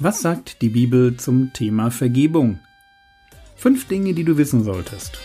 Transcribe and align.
Was 0.00 0.20
sagt 0.20 0.62
die 0.62 0.68
Bibel 0.68 1.16
zum 1.16 1.52
Thema 1.52 1.90
Vergebung? 1.90 2.60
Fünf 3.56 3.88
Dinge, 3.88 4.14
die 4.14 4.22
du 4.22 4.36
wissen 4.36 4.62
solltest. 4.62 5.18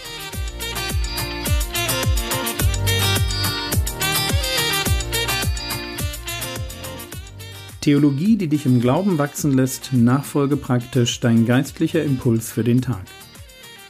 Theologie, 7.82 8.36
die 8.36 8.48
dich 8.48 8.66
im 8.66 8.82
Glauben 8.82 9.20
wachsen 9.20 9.52
lässt, 9.52 9.94
nachfolge 9.94 10.58
praktisch 10.58 11.20
dein 11.20 11.46
geistlicher 11.46 12.04
Impuls 12.04 12.52
für 12.52 12.64
den 12.64 12.82
Tag. 12.82 13.06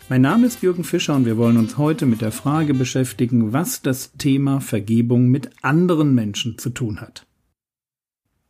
Mein 0.10 0.20
Name 0.20 0.48
ist 0.48 0.64
Jürgen 0.64 0.84
Fischer 0.84 1.16
und 1.16 1.26
wir 1.26 1.38
wollen 1.38 1.56
uns 1.56 1.78
heute 1.78 2.06
mit 2.06 2.20
der 2.20 2.34
Frage 2.34 2.74
beschäftigen, 2.74 3.54
was 3.54 3.84
das 3.84 4.12
Thema 4.18 4.60
Vergebung 4.60 5.30
mit 5.30 5.50
anderen 5.62 6.14
Menschen 6.14 6.58
zu 6.58 6.72
tun 6.72 7.00
hat. 7.00 7.26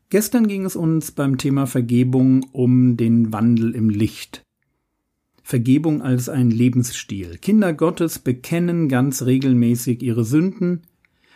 Gestern 0.10 0.48
ging 0.48 0.66
es 0.66 0.76
uns 0.76 1.12
beim 1.12 1.38
Thema 1.38 1.66
Vergebung 1.66 2.46
um 2.52 2.98
den 2.98 3.34
Wandel 3.34 3.76
im 3.76 3.90
Licht. 3.90 4.44
Vergebung 5.44 6.02
als 6.02 6.30
ein 6.30 6.50
Lebensstil. 6.50 7.38
Kinder 7.38 7.74
Gottes 7.74 8.20
bekennen 8.20 8.88
ganz 8.88 9.24
regelmäßig 9.24 10.02
ihre 10.02 10.24
Sünden, 10.24 10.84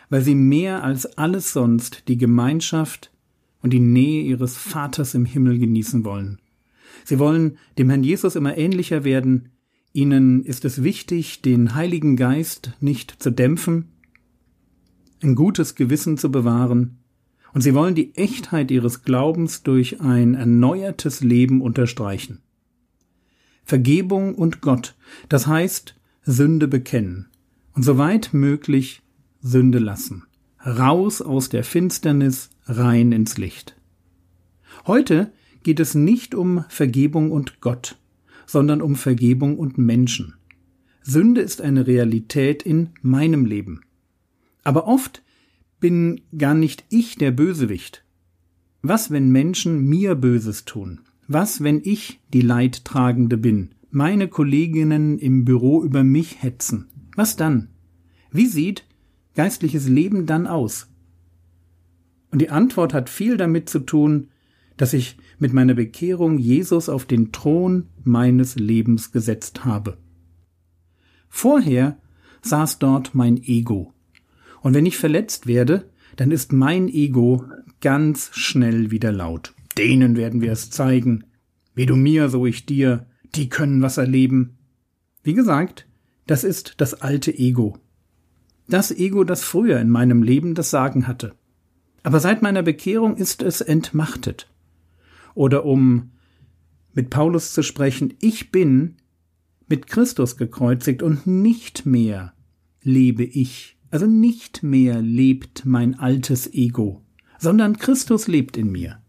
weil 0.08 0.22
sie 0.22 0.34
mehr 0.34 0.82
als 0.82 1.18
alles 1.18 1.52
sonst 1.52 2.08
die 2.08 2.16
Gemeinschaft 2.16 3.12
und 3.60 3.72
die 3.72 3.80
Nähe 3.80 4.22
ihres 4.22 4.56
Vaters 4.56 5.14
im 5.14 5.26
Himmel 5.26 5.58
genießen 5.58 6.04
wollen. 6.04 6.38
Sie 7.04 7.18
wollen 7.18 7.58
dem 7.76 7.90
Herrn 7.90 8.04
Jesus 8.04 8.36
immer 8.36 8.56
ähnlicher 8.56 9.04
werden, 9.04 9.50
ihnen 9.92 10.44
ist 10.44 10.64
es 10.64 10.82
wichtig, 10.82 11.42
den 11.42 11.74
Heiligen 11.74 12.16
Geist 12.16 12.72
nicht 12.80 13.22
zu 13.22 13.30
dämpfen, 13.30 13.86
ein 15.22 15.34
gutes 15.34 15.74
Gewissen 15.74 16.16
zu 16.16 16.30
bewahren 16.30 16.97
und 17.58 17.62
sie 17.62 17.74
wollen 17.74 17.96
die 17.96 18.14
Echtheit 18.14 18.70
ihres 18.70 19.02
Glaubens 19.02 19.64
durch 19.64 20.00
ein 20.00 20.34
erneuertes 20.34 21.22
Leben 21.22 21.60
unterstreichen. 21.60 22.38
Vergebung 23.64 24.36
und 24.36 24.60
Gott, 24.60 24.94
das 25.28 25.48
heißt 25.48 25.96
Sünde 26.22 26.68
bekennen 26.68 27.26
und 27.74 27.82
soweit 27.82 28.32
möglich 28.32 29.02
Sünde 29.40 29.80
lassen. 29.80 30.22
Raus 30.64 31.20
aus 31.20 31.48
der 31.48 31.64
Finsternis, 31.64 32.50
rein 32.66 33.10
ins 33.10 33.38
Licht. 33.38 33.74
Heute 34.86 35.32
geht 35.64 35.80
es 35.80 35.96
nicht 35.96 36.36
um 36.36 36.64
Vergebung 36.68 37.32
und 37.32 37.60
Gott, 37.60 37.98
sondern 38.46 38.80
um 38.80 38.94
Vergebung 38.94 39.58
und 39.58 39.78
Menschen. 39.78 40.34
Sünde 41.02 41.40
ist 41.40 41.60
eine 41.60 41.88
Realität 41.88 42.62
in 42.62 42.90
meinem 43.02 43.44
Leben. 43.44 43.80
Aber 44.62 44.86
oft 44.86 45.24
bin 45.80 46.20
gar 46.36 46.54
nicht 46.54 46.84
ich 46.88 47.16
der 47.16 47.30
Bösewicht. 47.30 48.04
Was, 48.82 49.10
wenn 49.10 49.30
Menschen 49.30 49.84
mir 49.84 50.14
Böses 50.14 50.64
tun? 50.64 51.00
Was, 51.26 51.62
wenn 51.62 51.80
ich 51.84 52.20
die 52.32 52.40
Leidtragende 52.40 53.36
bin, 53.36 53.70
meine 53.90 54.28
Kolleginnen 54.28 55.18
im 55.18 55.44
Büro 55.44 55.82
über 55.82 56.04
mich 56.04 56.42
hetzen? 56.42 56.88
Was 57.16 57.36
dann? 57.36 57.68
Wie 58.30 58.46
sieht 58.46 58.84
geistliches 59.34 59.88
Leben 59.88 60.26
dann 60.26 60.46
aus? 60.46 60.88
Und 62.30 62.40
die 62.40 62.50
Antwort 62.50 62.92
hat 62.92 63.08
viel 63.08 63.36
damit 63.36 63.68
zu 63.68 63.80
tun, 63.80 64.28
dass 64.76 64.92
ich 64.92 65.16
mit 65.38 65.52
meiner 65.52 65.74
Bekehrung 65.74 66.38
Jesus 66.38 66.88
auf 66.88 67.04
den 67.04 67.32
Thron 67.32 67.86
meines 68.04 68.56
Lebens 68.56 69.12
gesetzt 69.12 69.64
habe. 69.64 69.98
Vorher 71.28 71.98
saß 72.42 72.78
dort 72.78 73.14
mein 73.14 73.36
Ego, 73.42 73.92
und 74.62 74.74
wenn 74.74 74.86
ich 74.86 74.96
verletzt 74.96 75.46
werde, 75.46 75.90
dann 76.16 76.30
ist 76.30 76.52
mein 76.52 76.88
Ego 76.88 77.44
ganz 77.80 78.30
schnell 78.32 78.90
wieder 78.90 79.12
laut. 79.12 79.54
Denen 79.76 80.16
werden 80.16 80.40
wir 80.40 80.52
es 80.52 80.70
zeigen. 80.70 81.24
Wie 81.74 81.86
du 81.86 81.94
mir, 81.94 82.28
so 82.28 82.44
ich 82.46 82.66
dir, 82.66 83.06
die 83.34 83.48
können 83.48 83.82
was 83.82 83.98
erleben. 83.98 84.58
Wie 85.22 85.34
gesagt, 85.34 85.86
das 86.26 86.44
ist 86.44 86.74
das 86.78 86.94
alte 86.94 87.36
Ego. 87.36 87.78
Das 88.68 88.90
Ego, 88.90 89.24
das 89.24 89.44
früher 89.44 89.80
in 89.80 89.88
meinem 89.88 90.22
Leben 90.22 90.54
das 90.54 90.70
Sagen 90.70 91.06
hatte. 91.06 91.34
Aber 92.02 92.20
seit 92.20 92.42
meiner 92.42 92.62
Bekehrung 92.62 93.16
ist 93.16 93.42
es 93.42 93.60
entmachtet. 93.60 94.50
Oder 95.34 95.64
um 95.64 96.10
mit 96.92 97.10
Paulus 97.10 97.52
zu 97.52 97.62
sprechen, 97.62 98.14
ich 98.20 98.50
bin 98.50 98.96
mit 99.68 99.86
Christus 99.86 100.36
gekreuzigt 100.36 101.02
und 101.02 101.26
nicht 101.26 101.86
mehr 101.86 102.32
lebe 102.82 103.24
ich, 103.24 103.77
also 103.90 104.06
nicht 104.06 104.62
mehr 104.62 105.00
lebt 105.00 105.64
mein 105.64 105.98
altes 105.98 106.52
Ego, 106.52 107.02
sondern 107.38 107.78
Christus 107.78 108.28
lebt 108.28 108.56
in 108.56 108.70
mir. 108.70 109.00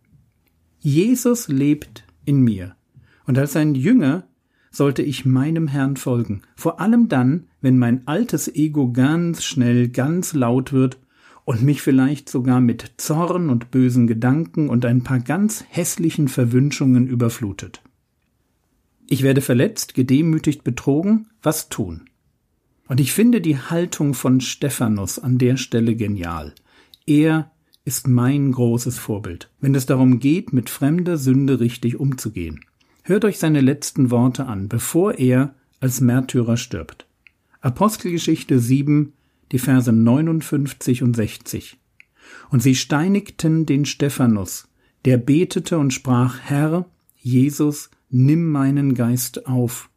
Jesus 0.79 1.47
lebt 1.47 2.03
in 2.25 2.41
mir. 2.41 2.75
Und 3.25 3.37
als 3.37 3.55
ein 3.55 3.75
Jünger 3.75 4.27
sollte 4.71 5.01
ich 5.01 5.25
meinem 5.25 5.67
Herrn 5.67 5.97
folgen, 5.97 6.41
vor 6.55 6.79
allem 6.79 7.09
dann, 7.09 7.47
wenn 7.61 7.77
mein 7.77 8.07
altes 8.07 8.47
Ego 8.53 8.91
ganz 8.91 9.43
schnell 9.43 9.89
ganz 9.89 10.33
laut 10.33 10.71
wird 10.71 10.99
und 11.43 11.63
mich 11.63 11.81
vielleicht 11.81 12.29
sogar 12.29 12.61
mit 12.61 12.93
Zorn 12.97 13.49
und 13.49 13.71
bösen 13.71 14.07
Gedanken 14.07 14.69
und 14.69 14.85
ein 14.85 15.03
paar 15.03 15.19
ganz 15.19 15.65
hässlichen 15.67 16.27
Verwünschungen 16.27 17.07
überflutet. 17.07 17.81
Ich 19.07 19.23
werde 19.23 19.41
verletzt, 19.41 19.95
gedemütigt, 19.95 20.63
betrogen, 20.63 21.27
was 21.41 21.69
tun? 21.69 22.08
Und 22.89 22.99
ich 22.99 23.13
finde 23.13 23.39
die 23.39 23.57
Haltung 23.57 24.15
von 24.15 24.41
Stephanus 24.41 25.19
an 25.19 25.37
der 25.37 25.57
Stelle 25.57 25.95
genial. 25.95 26.55
Er 27.05 27.51
ist 27.85 28.07
mein 28.07 28.51
großes 28.51 28.97
Vorbild, 28.97 29.51
wenn 29.61 29.75
es 29.75 29.85
darum 29.85 30.19
geht, 30.19 30.53
mit 30.53 30.71
fremder 30.71 31.17
Sünde 31.17 31.59
richtig 31.59 31.99
umzugehen. 31.99 32.61
Hört 33.03 33.25
euch 33.25 33.37
seine 33.37 33.61
letzten 33.61 34.09
Worte 34.09 34.47
an, 34.47 34.67
bevor 34.67 35.13
er 35.13 35.53
als 35.79 36.01
Märtyrer 36.01 36.57
stirbt. 36.57 37.05
Apostelgeschichte 37.61 38.59
7, 38.59 39.13
die 39.51 39.59
Verse 39.59 39.91
59 39.91 41.03
und 41.03 41.15
60. 41.15 41.77
Und 42.49 42.63
sie 42.63 42.73
steinigten 42.73 43.67
den 43.67 43.85
Stephanus, 43.85 44.67
der 45.05 45.17
betete 45.17 45.77
und 45.77 45.93
sprach, 45.93 46.39
Herr, 46.41 46.89
Jesus, 47.17 47.91
nimm 48.09 48.49
meinen 48.51 48.95
Geist 48.95 49.45
auf 49.45 49.88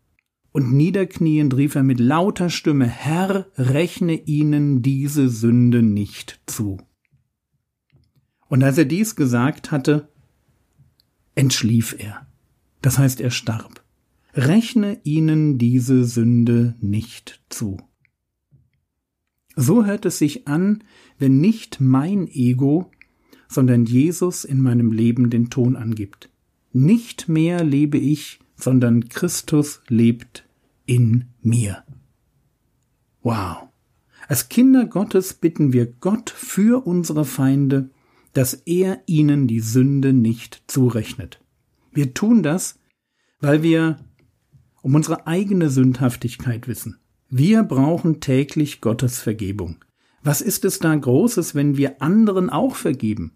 und 0.53 0.73
niederkniend 0.73 1.57
rief 1.57 1.75
er 1.75 1.83
mit 1.83 1.99
lauter 1.99 2.51
Stimme, 2.51 2.87
Herr, 2.87 3.47
rechne 3.57 4.15
ihnen 4.15 4.83
diese 4.83 5.29
Sünde 5.29 5.83
nicht 5.83 6.41
zu. 6.47 6.79
Und 8.49 8.63
als 8.63 8.77
er 8.77 8.85
dies 8.85 9.17
gesagt 9.17 9.71
hatte, 9.71 10.11
entschlief 11.35 11.97
er. 11.99 12.27
Das 12.83 12.99
heißt, 12.99 13.21
er 13.23 13.31
starb. 13.31 13.83
Rechne 14.35 15.01
ihnen 15.05 15.57
diese 15.57 16.05
Sünde 16.05 16.75
nicht 16.81 17.43
zu. 17.49 17.79
So 19.57 19.85
hört 19.85 20.05
es 20.05 20.19
sich 20.19 20.49
an, 20.49 20.85
wenn 21.19 21.41
nicht 21.41 21.81
mein 21.81 22.29
Ego, 22.29 22.91
sondern 23.49 23.85
Jesus 23.85 24.45
in 24.45 24.61
meinem 24.61 24.93
Leben 24.93 25.31
den 25.31 25.51
Ton 25.51 25.77
angibt. 25.77 26.31
Nicht 26.73 27.29
mehr 27.29 27.63
lebe 27.65 27.99
ich, 27.99 28.41
sondern 28.63 29.09
Christus 29.09 29.83
lebt 29.89 30.45
in 30.87 31.27
mir. 31.43 31.85
Wow. 33.23 33.69
Als 34.29 34.49
Kinder 34.49 34.87
Gottes 34.87 35.35
bitten 35.35 35.73
wir 35.73 35.87
Gott 35.87 36.31
für 36.31 36.87
unsere 36.87 37.25
Feinde, 37.25 37.91
dass 38.33 38.55
er 38.55 39.03
ihnen 39.07 39.47
die 39.47 39.61
Sünde 39.61 40.13
nicht 40.13 40.63
zurechnet. 40.67 41.41
Wir 41.93 42.15
tun 42.15 42.43
das, 42.43 42.79
weil 43.41 43.63
wir 43.63 43.99
um 44.81 44.95
unsere 44.95 45.27
eigene 45.27 45.71
Sündhaftigkeit 45.71 46.67
wissen. 46.67 46.99
Wir 47.29 47.63
brauchen 47.63 48.21
täglich 48.21 48.81
Gottes 48.81 49.21
Vergebung. 49.21 49.77
Was 50.23 50.41
ist 50.41 50.65
es 50.65 50.79
da 50.79 50.95
Großes, 50.95 51.55
wenn 51.55 51.77
wir 51.77 52.01
anderen 52.01 52.51
auch 52.51 52.77
vergeben? 52.77 53.33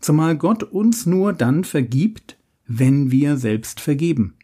Zumal 0.00 0.36
Gott 0.36 0.62
uns 0.62 1.06
nur 1.06 1.32
dann 1.32 1.64
vergibt, 1.64 2.38
wenn 2.66 3.10
wir 3.10 3.36
selbst 3.36 3.80
vergeben. 3.80 4.34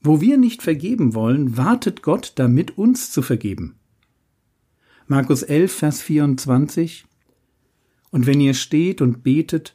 Wo 0.00 0.20
wir 0.20 0.38
nicht 0.38 0.62
vergeben 0.62 1.14
wollen, 1.14 1.56
wartet 1.56 2.02
Gott 2.02 2.32
damit, 2.36 2.78
uns 2.78 3.10
zu 3.10 3.22
vergeben. 3.22 3.74
Markus 5.06 5.42
11, 5.42 5.72
Vers 5.72 6.02
24 6.02 7.06
Und 8.10 8.26
wenn 8.26 8.40
ihr 8.40 8.54
steht 8.54 9.00
und 9.00 9.22
betet, 9.22 9.74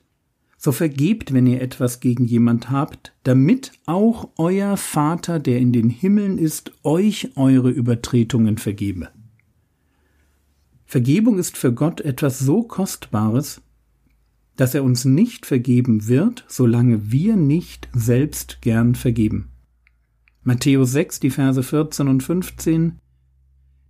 so 0.57 0.71
vergebt, 0.71 1.33
wenn 1.33 1.45
ihr 1.45 1.61
etwas 1.61 1.99
gegen 1.99 2.23
jemand 2.23 2.69
habt, 2.69 3.13
damit 3.23 3.73
auch 3.85 4.29
euer 4.37 4.77
Vater, 4.77 5.39
der 5.39 5.59
in 5.59 5.73
den 5.73 5.89
Himmeln 5.89 6.37
ist, 6.37 6.71
euch 6.83 7.31
eure 7.35 7.69
Übertretungen 7.69 8.57
vergebe. 8.57 9.09
Vergebung 10.85 11.37
ist 11.37 11.57
für 11.57 11.73
Gott 11.73 11.99
etwas 11.99 12.39
so 12.39 12.63
Kostbares, 12.63 13.61
dass 14.55 14.73
er 14.73 14.83
uns 14.83 15.03
nicht 15.03 15.45
vergeben 15.45 16.07
wird, 16.07 16.45
solange 16.47 17.11
wir 17.11 17.35
nicht 17.35 17.89
selbst 17.93 18.61
gern 18.61 18.95
vergeben. 18.95 19.49
Matthäus 20.43 20.91
6, 20.91 21.21
die 21.21 21.29
Verse 21.29 21.63
14 21.63 22.07
und 22.07 22.21
15. 22.21 22.99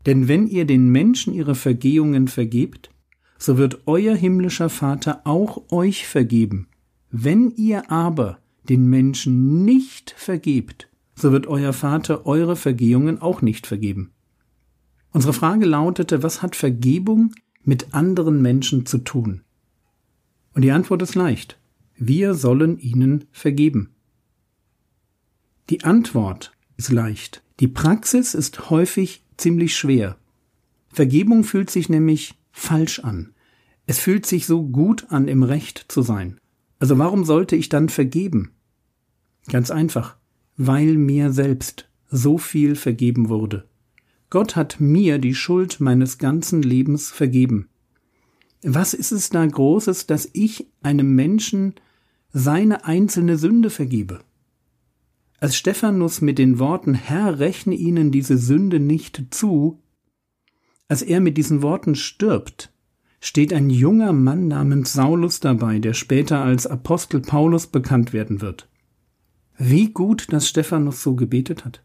Denn 0.06 0.28
wenn 0.28 0.48
ihr 0.48 0.66
den 0.66 0.90
Menschen 0.90 1.34
ihre 1.34 1.56
Vergehungen 1.56 2.28
vergebt, 2.28 2.92
so 3.38 3.58
wird 3.58 3.82
euer 3.88 4.16
himmlischer 4.16 4.70
Vater 4.70 5.22
auch 5.26 5.72
euch 5.72 6.08
vergeben. 6.08 6.68
Wenn 7.10 7.52
ihr 7.52 7.92
aber 7.92 8.40
den 8.70 8.90
Menschen 8.90 9.66
nicht 9.66 10.14
vergebt, 10.18 10.90
so 11.16 11.32
wird 11.32 11.48
euer 11.48 11.74
Vater 11.74 12.26
eure 12.26 12.56
Vergehungen 12.56 13.22
auch 13.22 13.42
nicht 13.42 13.68
vergeben. 13.68 14.12
Unsere 15.12 15.34
Frage 15.34 15.66
lautete, 15.66 16.24
was 16.24 16.42
hat 16.42 16.56
Vergebung 16.56 17.34
mit 17.64 17.94
anderen 17.94 18.42
Menschen 18.42 18.86
zu 18.86 19.00
tun? 19.00 19.42
Und 20.54 20.64
die 20.64 20.72
Antwort 20.72 21.02
ist 21.02 21.16
leicht. 21.16 21.60
Wir 21.96 22.34
sollen 22.34 22.80
ihnen 22.80 23.26
vergeben. 23.32 23.93
Die 25.70 25.84
Antwort 25.84 26.52
ist 26.78 26.92
leicht. 26.92 27.42
Die 27.60 27.68
Praxis 27.68 28.34
ist 28.34 28.70
häufig 28.70 29.24
ziemlich 29.38 29.76
schwer. 29.76 30.18
Vergebung 30.90 31.44
fühlt 31.44 31.70
sich 31.70 31.90
nämlich 31.90 32.36
falsch 32.52 33.00
an. 33.00 33.34
Es 33.86 34.00
fühlt 34.00 34.26
sich 34.26 34.46
so 34.46 34.64
gut 34.64 35.08
an, 35.10 35.28
im 35.28 35.44
Recht 35.44 35.86
zu 35.88 36.02
sein. 36.02 36.40
Also 36.80 36.98
warum 36.98 37.24
sollte 37.24 37.56
ich 37.56 37.70
dann 37.70 37.90
vergeben? 37.90 38.52
Ganz 39.48 39.72
einfach, 39.72 40.18
weil 40.58 40.96
mir 40.96 41.32
selbst 41.32 41.88
so 42.10 42.38
viel 42.38 42.76
vergeben 42.76 43.30
wurde. 43.30 43.66
Gott 44.30 44.56
hat 44.56 44.80
mir 44.80 45.18
die 45.18 45.36
Schuld 45.36 45.80
meines 45.80 46.18
ganzen 46.18 46.62
Lebens 46.62 47.12
vergeben. 47.12 47.70
Was 48.64 48.94
ist 48.94 49.12
es 49.12 49.30
da 49.30 49.46
Großes, 49.46 50.08
dass 50.08 50.30
ich 50.34 50.68
einem 50.82 51.16
Menschen 51.16 51.76
seine 52.32 52.86
einzelne 52.86 53.38
Sünde 53.38 53.70
vergebe? 53.70 54.22
Als 55.44 55.58
Stephanus 55.58 56.22
mit 56.22 56.40
den 56.40 56.58
Worten 56.58 56.94
Herr, 56.94 57.38
rechne 57.40 57.76
ihnen 57.76 58.12
diese 58.14 58.38
Sünde 58.38 58.80
nicht 58.80 59.26
zu, 59.32 59.84
als 60.88 61.02
er 61.02 61.20
mit 61.20 61.36
diesen 61.36 61.62
Worten 61.62 61.96
stirbt, 61.96 62.72
steht 63.20 63.52
ein 63.52 63.70
junger 63.70 64.14
Mann 64.14 64.48
namens 64.48 64.94
Saulus 64.94 65.42
dabei, 65.42 65.80
der 65.80 65.96
später 65.96 66.42
als 66.42 66.66
Apostel 66.66 67.20
Paulus 67.20 67.68
bekannt 67.68 68.14
werden 68.14 68.40
wird. 68.40 68.70
Wie 69.58 69.92
gut, 69.92 70.32
dass 70.32 70.48
Stephanus 70.48 71.04
so 71.04 71.14
gebetet 71.14 71.66
hat. 71.66 71.84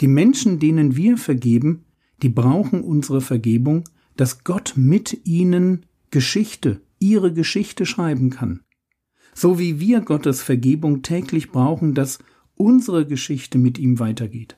Die 0.00 0.08
Menschen, 0.08 0.58
denen 0.58 0.96
wir 0.96 1.18
vergeben, 1.18 1.84
die 2.22 2.30
brauchen 2.30 2.80
unsere 2.80 3.20
Vergebung, 3.20 3.84
dass 4.16 4.44
Gott 4.44 4.72
mit 4.76 5.26
ihnen 5.26 5.84
Geschichte, 6.10 6.80
ihre 6.98 7.34
Geschichte 7.34 7.84
schreiben 7.84 8.30
kann. 8.30 8.62
So 9.34 9.58
wie 9.58 9.78
wir 9.78 10.00
Gottes 10.00 10.40
Vergebung 10.40 11.02
täglich 11.02 11.50
brauchen, 11.50 11.92
dass 11.92 12.18
unsere 12.62 13.06
Geschichte 13.06 13.58
mit 13.58 13.78
ihm 13.78 13.98
weitergeht. 13.98 14.56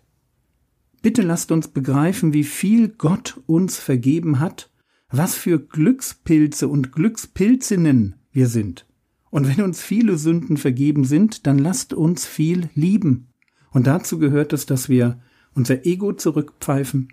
Bitte 1.02 1.22
lasst 1.22 1.52
uns 1.52 1.68
begreifen, 1.68 2.32
wie 2.32 2.44
viel 2.44 2.88
Gott 2.88 3.40
uns 3.46 3.78
vergeben 3.78 4.40
hat 4.40 4.70
was 5.16 5.34
für 5.34 5.60
Glückspilze 5.60 6.68
und 6.68 6.92
Glückspilzinnen 6.92 8.16
wir 8.32 8.48
sind. 8.48 8.86
Und 9.30 9.48
wenn 9.48 9.64
uns 9.64 9.82
viele 9.82 10.18
Sünden 10.18 10.56
vergeben 10.56 11.04
sind, 11.04 11.46
dann 11.46 11.58
lasst 11.58 11.92
uns 11.92 12.26
viel 12.26 12.68
lieben. 12.74 13.28
Und 13.70 13.86
dazu 13.86 14.18
gehört 14.18 14.52
es, 14.52 14.66
dass 14.66 14.88
wir 14.88 15.20
unser 15.54 15.86
Ego 15.86 16.12
zurückpfeifen 16.12 17.08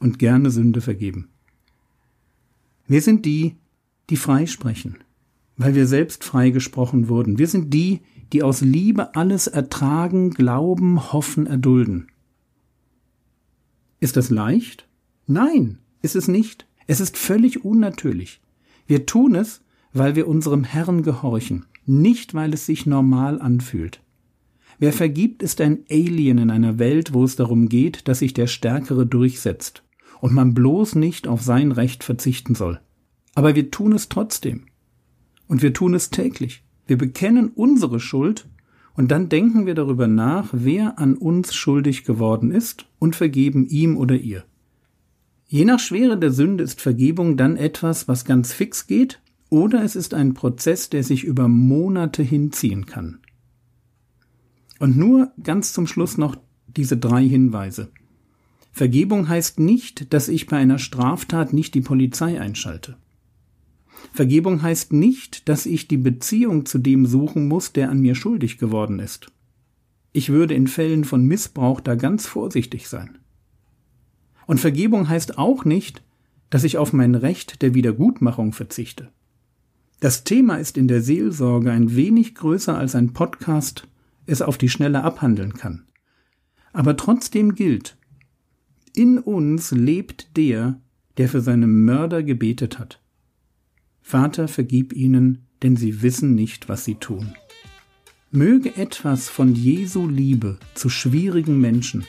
und 0.00 0.18
gerne 0.18 0.50
Sünde 0.50 0.80
vergeben. 0.80 1.28
Wir 2.86 3.02
sind 3.02 3.26
die, 3.26 3.56
die 4.08 4.16
frei 4.16 4.46
sprechen, 4.46 4.98
weil 5.56 5.74
wir 5.74 5.86
selbst 5.86 6.24
frei 6.24 6.50
gesprochen 6.50 7.08
wurden. 7.08 7.38
Wir 7.38 7.48
sind 7.48 7.72
die, 7.74 8.00
die 8.32 8.42
aus 8.42 8.60
Liebe 8.60 9.14
alles 9.14 9.46
ertragen, 9.46 10.30
glauben, 10.30 11.12
hoffen, 11.12 11.46
erdulden. 11.46 12.08
Ist 14.00 14.16
das 14.16 14.30
leicht? 14.30 14.86
Nein, 15.26 15.78
ist 16.02 16.16
es 16.16 16.28
nicht. 16.28 16.66
Es 16.86 17.00
ist 17.00 17.16
völlig 17.18 17.64
unnatürlich. 17.64 18.40
Wir 18.86 19.06
tun 19.06 19.34
es, 19.34 19.62
weil 19.92 20.16
wir 20.16 20.28
unserem 20.28 20.64
Herrn 20.64 21.02
gehorchen, 21.02 21.66
nicht 21.84 22.34
weil 22.34 22.54
es 22.54 22.66
sich 22.66 22.86
normal 22.86 23.40
anfühlt. 23.40 24.00
Wer 24.78 24.92
vergibt, 24.92 25.42
ist 25.42 25.60
ein 25.60 25.84
Alien 25.90 26.38
in 26.38 26.50
einer 26.50 26.78
Welt, 26.78 27.12
wo 27.12 27.24
es 27.24 27.36
darum 27.36 27.68
geht, 27.68 28.06
dass 28.06 28.20
sich 28.20 28.32
der 28.32 28.46
Stärkere 28.46 29.06
durchsetzt 29.06 29.82
und 30.20 30.32
man 30.32 30.54
bloß 30.54 30.94
nicht 30.94 31.26
auf 31.26 31.42
sein 31.42 31.72
Recht 31.72 32.04
verzichten 32.04 32.54
soll. 32.54 32.80
Aber 33.34 33.54
wir 33.54 33.70
tun 33.70 33.92
es 33.92 34.08
trotzdem. 34.08 34.66
Und 35.46 35.62
wir 35.62 35.72
tun 35.72 35.94
es 35.94 36.10
täglich. 36.10 36.62
Wir 36.88 36.98
bekennen 36.98 37.52
unsere 37.54 38.00
Schuld 38.00 38.48
und 38.94 39.12
dann 39.12 39.28
denken 39.28 39.66
wir 39.66 39.74
darüber 39.74 40.08
nach, 40.08 40.48
wer 40.52 40.98
an 40.98 41.14
uns 41.14 41.54
schuldig 41.54 42.02
geworden 42.02 42.50
ist 42.50 42.86
und 42.98 43.14
vergeben 43.14 43.66
ihm 43.68 43.96
oder 43.96 44.16
ihr. 44.16 44.42
Je 45.46 45.64
nach 45.64 45.78
Schwere 45.78 46.18
der 46.18 46.32
Sünde 46.32 46.64
ist 46.64 46.80
Vergebung 46.80 47.36
dann 47.36 47.56
etwas, 47.56 48.08
was 48.08 48.24
ganz 48.24 48.52
fix 48.52 48.86
geht, 48.86 49.20
oder 49.50 49.82
es 49.82 49.96
ist 49.96 50.14
ein 50.14 50.34
Prozess, 50.34 50.90
der 50.90 51.04
sich 51.04 51.24
über 51.24 51.46
Monate 51.46 52.22
hinziehen 52.22 52.86
kann. 52.86 53.18
Und 54.78 54.96
nur 54.96 55.32
ganz 55.42 55.72
zum 55.72 55.86
Schluss 55.86 56.18
noch 56.18 56.36
diese 56.66 56.96
drei 56.96 57.26
Hinweise. 57.26 57.88
Vergebung 58.72 59.28
heißt 59.28 59.58
nicht, 59.58 60.12
dass 60.12 60.28
ich 60.28 60.46
bei 60.46 60.56
einer 60.56 60.78
Straftat 60.78 61.52
nicht 61.52 61.74
die 61.74 61.80
Polizei 61.80 62.40
einschalte. 62.40 62.96
Vergebung 64.12 64.62
heißt 64.62 64.92
nicht, 64.92 65.48
dass 65.48 65.66
ich 65.66 65.88
die 65.88 65.96
Beziehung 65.96 66.66
zu 66.66 66.78
dem 66.78 67.06
suchen 67.06 67.48
muss, 67.48 67.72
der 67.72 67.90
an 67.90 68.00
mir 68.00 68.14
schuldig 68.14 68.58
geworden 68.58 68.98
ist. 68.98 69.30
Ich 70.12 70.30
würde 70.30 70.54
in 70.54 70.66
Fällen 70.66 71.04
von 71.04 71.24
Missbrauch 71.24 71.80
da 71.80 71.94
ganz 71.94 72.26
vorsichtig 72.26 72.88
sein. 72.88 73.18
Und 74.46 74.58
Vergebung 74.58 75.08
heißt 75.08 75.38
auch 75.38 75.64
nicht, 75.64 76.02
dass 76.50 76.64
ich 76.64 76.78
auf 76.78 76.92
mein 76.92 77.14
Recht 77.14 77.62
der 77.62 77.74
Wiedergutmachung 77.74 78.52
verzichte. 78.52 79.10
Das 80.00 80.24
Thema 80.24 80.56
ist 80.56 80.78
in 80.78 80.88
der 80.88 81.02
Seelsorge 81.02 81.70
ein 81.70 81.94
wenig 81.94 82.34
größer 82.34 82.76
als 82.76 82.94
ein 82.94 83.12
Podcast 83.12 83.86
es 84.28 84.42
auf 84.42 84.58
die 84.58 84.68
Schnelle 84.68 85.02
abhandeln 85.02 85.54
kann. 85.54 85.84
Aber 86.72 86.96
trotzdem 86.96 87.54
gilt, 87.54 87.96
in 88.94 89.18
uns 89.18 89.70
lebt 89.70 90.36
der, 90.36 90.80
der 91.16 91.28
für 91.28 91.40
seine 91.40 91.66
Mörder 91.66 92.22
gebetet 92.22 92.78
hat. 92.78 93.00
Vater, 94.08 94.48
vergib 94.48 94.92
ihnen, 94.92 95.46
denn 95.62 95.76
sie 95.76 96.02
wissen 96.02 96.34
nicht, 96.34 96.68
was 96.68 96.84
sie 96.84 96.94
tun. 96.96 97.34
Möge 98.30 98.76
etwas 98.76 99.28
von 99.28 99.54
Jesu 99.54 100.06
Liebe 100.06 100.58
zu 100.74 100.88
schwierigen 100.88 101.60
Menschen 101.60 102.04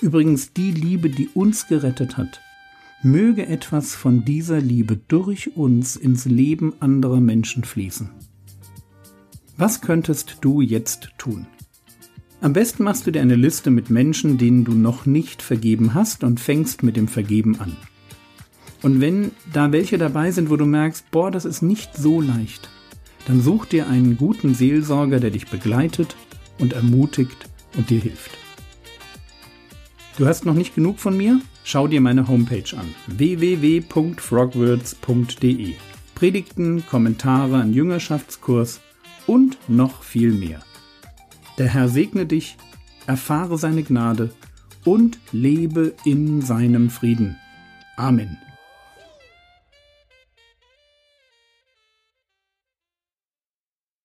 Übrigens 0.00 0.52
die 0.52 0.70
Liebe, 0.70 1.10
die 1.10 1.28
uns 1.34 1.66
gerettet 1.66 2.16
hat. 2.16 2.40
Möge 3.02 3.46
etwas 3.46 3.94
von 3.94 4.24
dieser 4.24 4.60
Liebe 4.60 4.98
durch 5.08 5.56
uns 5.56 5.96
ins 5.96 6.24
Leben 6.24 6.72
anderer 6.80 7.20
Menschen 7.20 7.64
fließen. 7.64 8.10
Was 9.56 9.80
könntest 9.80 10.38
du 10.40 10.60
jetzt 10.60 11.10
tun? 11.18 11.46
Am 12.40 12.52
besten 12.52 12.84
machst 12.84 13.06
du 13.06 13.10
dir 13.10 13.22
eine 13.22 13.34
Liste 13.34 13.70
mit 13.70 13.90
Menschen, 13.90 14.38
denen 14.38 14.64
du 14.64 14.72
noch 14.72 15.04
nicht 15.04 15.42
vergeben 15.42 15.94
hast 15.94 16.22
und 16.22 16.38
fängst 16.38 16.84
mit 16.84 16.96
dem 16.96 17.08
Vergeben 17.08 17.58
an. 17.58 17.76
Und 18.82 19.00
wenn 19.00 19.30
da 19.52 19.72
welche 19.72 19.98
dabei 19.98 20.30
sind, 20.30 20.48
wo 20.50 20.56
du 20.56 20.66
merkst, 20.66 21.10
boah, 21.10 21.30
das 21.30 21.44
ist 21.44 21.60
nicht 21.62 21.96
so 21.96 22.20
leicht, 22.20 22.68
dann 23.26 23.40
such 23.42 23.66
dir 23.66 23.88
einen 23.88 24.16
guten 24.16 24.54
Seelsorger, 24.54 25.20
der 25.20 25.30
dich 25.30 25.46
begleitet 25.48 26.16
und 26.58 26.72
ermutigt 26.72 27.48
und 27.76 27.90
dir 27.90 28.00
hilft. 28.00 28.30
Du 30.16 30.26
hast 30.26 30.44
noch 30.44 30.54
nicht 30.54 30.74
genug 30.74 30.98
von 30.98 31.16
mir? 31.16 31.40
Schau 31.64 31.86
dir 31.86 32.00
meine 32.00 32.26
Homepage 32.26 32.76
an: 32.76 32.92
www.frogwords.de. 33.06 35.74
Predigten, 36.14 36.84
Kommentare, 36.86 37.60
ein 37.60 37.72
Jüngerschaftskurs 37.72 38.80
und 39.26 39.56
noch 39.68 40.02
viel 40.02 40.32
mehr. 40.32 40.60
Der 41.58 41.68
Herr 41.68 41.88
segne 41.88 42.26
dich, 42.26 42.56
erfahre 43.06 43.56
seine 43.58 43.84
Gnade 43.84 44.34
und 44.84 45.20
lebe 45.30 45.94
in 46.04 46.40
seinem 46.40 46.90
Frieden. 46.90 47.36
Amen. 47.96 48.38